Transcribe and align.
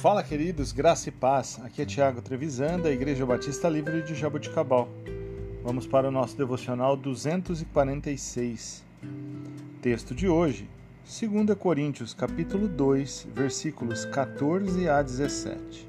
Fala, 0.00 0.22
queridos, 0.22 0.70
graça 0.70 1.08
e 1.08 1.12
paz. 1.12 1.58
Aqui 1.64 1.82
é 1.82 1.84
Tiago 1.84 2.22
Trevisan, 2.22 2.78
da 2.78 2.88
Igreja 2.88 3.26
Batista 3.26 3.68
Livre 3.68 4.00
de 4.00 4.14
Jaboticabal. 4.14 4.88
Vamos 5.64 5.88
para 5.88 6.06
o 6.06 6.10
nosso 6.12 6.36
devocional 6.36 6.96
246. 6.96 8.84
Texto 9.82 10.14
de 10.14 10.28
hoje, 10.28 10.70
2 11.04 11.58
Coríntios, 11.58 12.14
capítulo 12.14 12.68
2, 12.68 13.26
versículos 13.34 14.04
14 14.04 14.88
a 14.88 15.02
17. 15.02 15.88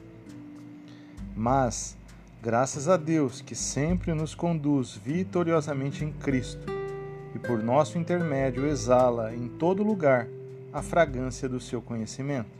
Mas, 1.35 1.95
graças 2.41 2.89
a 2.89 2.97
Deus 2.97 3.41
que 3.41 3.53
sempre 3.53 4.11
nos 4.15 4.33
conduz 4.33 4.95
vitoriosamente 4.95 6.03
em 6.03 6.11
Cristo 6.11 6.65
e 7.35 7.37
por 7.37 7.61
nosso 7.61 7.99
intermédio 7.99 8.65
exala 8.65 9.35
em 9.35 9.47
todo 9.47 9.83
lugar 9.83 10.27
a 10.73 10.81
fragrância 10.81 11.47
do 11.47 11.59
seu 11.59 11.79
conhecimento 11.79 12.57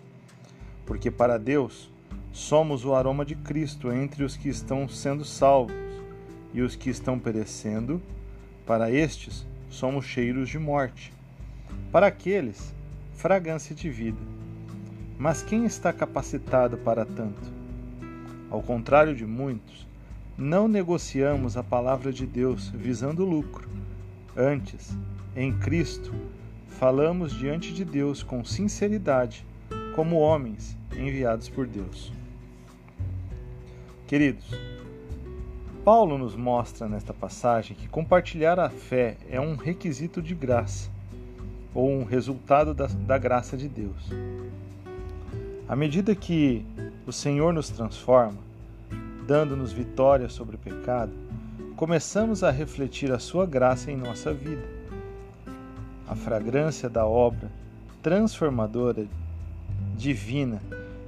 porque 0.90 1.12
para 1.12 1.38
Deus 1.38 1.88
somos 2.32 2.84
o 2.84 2.96
aroma 2.96 3.24
de 3.24 3.36
Cristo 3.36 3.92
entre 3.92 4.24
os 4.24 4.36
que 4.36 4.50
estão 4.50 4.90
sendo 4.90 5.24
salvos 5.24 5.76
e 6.52 6.64
os 6.64 6.76
que 6.76 6.90
estão 6.90 7.20
perecendo, 7.20 8.02
para 8.66 8.90
estes 8.90 9.46
somos 9.70 10.04
cheiros 10.04 10.50
de 10.50 10.58
morte, 10.58 11.14
para 11.92 12.08
aqueles, 12.08 12.74
fragrância 13.14 13.76
de 13.76 13.88
vida. 13.88 14.18
Mas 15.16 15.44
quem 15.44 15.64
está 15.64 15.94
capacitado 15.94 16.76
para 16.80 17.06
tanto? 17.06 17.54
Ao 18.50 18.64
contrário 18.64 19.16
de 19.16 19.28
muitos, 19.28 19.88
não 20.36 20.68
negociamos 20.68 21.56
a 21.56 21.62
palavra 21.62 22.12
de 22.12 22.26
Deus 22.26 22.68
visando 22.70 23.24
lucro. 23.24 23.70
Antes, 24.36 24.98
em 25.36 25.56
Cristo, 25.56 26.12
falamos 26.68 27.32
diante 27.32 27.72
de 27.76 27.86
Deus 27.86 28.24
com 28.24 28.44
sinceridade, 28.44 29.46
como 29.96 30.18
homens 30.18 30.78
enviados 30.96 31.50
por 31.50 31.68
Deus. 31.68 32.12
Queridos, 34.08 34.50
Paulo 35.84 36.18
nos 36.18 36.36
mostra 36.36 36.88
nesta 36.88 37.14
passagem 37.14 37.76
que 37.76 37.88
compartilhar 37.88 38.60
a 38.60 38.70
fé 38.70 39.18
é 39.30 39.40
um 39.40 39.56
requisito 39.56 40.22
de 40.22 40.36
graça, 40.36 40.90
ou 41.74 41.90
um 41.90 42.04
resultado 42.04 42.74
da, 42.74 42.88
da 42.88 43.18
graça 43.18 43.56
de 43.56 43.68
Deus. 43.68 44.10
À 45.68 45.76
medida 45.76 46.16
que 46.16 46.66
o 47.06 47.12
Senhor 47.12 47.54
nos 47.54 47.70
transforma, 47.70 48.40
dando-nos 49.26 49.72
vitória 49.72 50.28
sobre 50.28 50.56
o 50.56 50.60
pecado, 50.60 51.14
começamos 51.76 52.44
a 52.44 52.52
refletir 52.52 53.12
a 53.12 53.20
Sua 53.20 53.46
graça 53.46 53.92
em 53.92 53.96
nossa 53.96 54.34
vida. 54.34 54.68
A 56.08 56.16
fragrância 56.16 56.90
da 56.90 57.06
obra 57.06 57.52
transformadora 58.02 59.08
divina 59.96 60.62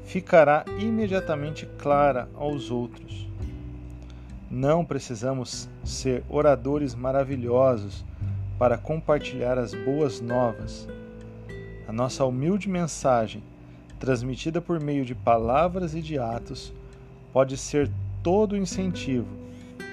ficará 0.04 0.66
imediatamente 0.80 1.66
clara 1.78 2.28
aos 2.36 2.70
outros. 2.70 3.30
Não 4.50 4.84
precisamos 4.84 5.70
ser 5.84 6.24
oradores 6.28 6.94
maravilhosos 6.94 8.04
para 8.60 8.78
compartilhar 8.78 9.58
as 9.58 9.74
boas 9.74 10.20
novas. 10.20 10.88
A 11.88 11.94
nossa 11.94 12.26
humilde 12.26 12.68
mensagem, 12.68 13.42
transmitida 14.00 14.62
por 14.62 14.80
meio 14.80 15.06
de 15.06 15.16
palavras 15.16 15.96
e 15.96 16.02
de 16.02 16.20
atos, 16.20 16.74
pode 17.32 17.56
ser 17.56 17.90
todo 18.22 18.52
o 18.54 18.58
incentivo 18.58 19.28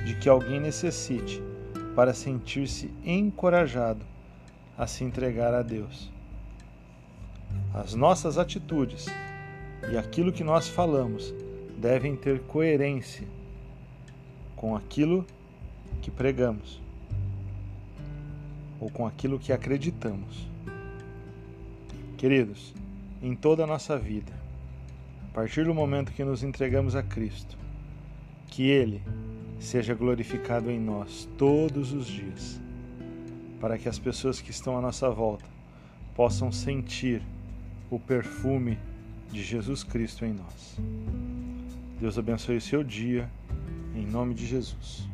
de 0.05 0.17
que 0.17 0.29
alguém 0.29 0.61
necessite 0.61 1.43
para 1.95 2.13
sentir-se 2.13 2.93
encorajado 3.05 4.05
a 4.77 4.87
se 4.87 5.05
entregar 5.05 5.55
a 5.55 5.63
Deus. 5.63 6.13
As 7.79 7.95
nossas 7.95 8.39
atitudes 8.39 9.07
e 9.89 9.97
aquilo 9.97 10.33
que 10.33 10.43
nós 10.43 10.67
falamos 10.67 11.33
devem 11.79 12.17
ter 12.17 12.41
coerência 12.41 13.25
com 14.57 14.75
aquilo 14.75 15.25
que 16.03 16.11
pregamos 16.11 16.83
ou 18.81 18.91
com 18.91 19.07
aquilo 19.07 19.39
que 19.39 19.53
acreditamos. 19.53 20.49
Queridos, 22.17 22.75
em 23.23 23.37
toda 23.37 23.63
a 23.63 23.67
nossa 23.67 23.97
vida, 23.97 24.33
a 25.31 25.33
partir 25.33 25.65
do 25.65 25.73
momento 25.73 26.11
que 26.11 26.25
nos 26.25 26.43
entregamos 26.43 26.97
a 26.97 27.03
Cristo, 27.05 27.57
que 28.49 28.69
Ele 28.69 29.01
seja 29.61 29.95
glorificado 29.95 30.69
em 30.69 30.81
nós 30.81 31.29
todos 31.39 31.93
os 31.93 32.09
dias, 32.09 32.61
para 33.61 33.79
que 33.79 33.89
as 33.89 34.01
pessoas 34.01 34.41
que 34.41 34.51
estão 34.51 34.77
à 34.77 34.81
nossa 34.81 35.09
volta 35.09 35.47
possam 36.17 36.51
sentir 36.51 37.23
o 37.91 37.99
perfume 37.99 38.79
de 39.31 39.43
Jesus 39.43 39.83
Cristo 39.85 40.25
em 40.25 40.33
nós. 40.33 40.77
Deus 42.01 42.19
abençoe 42.19 42.57
o 42.57 42.61
seu 42.61 42.83
dia, 42.85 43.29
em 43.95 44.07
nome 44.07 44.35
de 44.35 44.47
Jesus. 44.47 45.09